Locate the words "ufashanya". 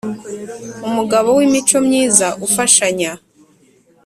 2.47-3.11